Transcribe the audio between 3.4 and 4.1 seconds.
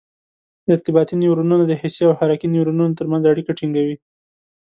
ټینګوي.